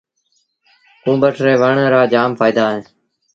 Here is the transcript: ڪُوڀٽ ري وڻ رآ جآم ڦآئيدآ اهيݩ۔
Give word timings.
ڪُوڀٽ 1.03 1.35
ري 1.45 1.53
وڻ 1.61 1.75
رآ 1.93 2.01
جآم 2.13 2.29
ڦآئيدآ 2.37 2.63
اهيݩ۔ 2.69 2.85